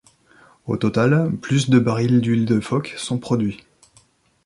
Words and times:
Au 0.65 0.77
total, 0.77 1.31
plus 1.33 1.69
de 1.69 1.77
barils 1.77 2.21
d'huile 2.21 2.45
de 2.47 2.59
phoque 2.59 2.95
sont 2.97 3.19
produits. 3.19 3.59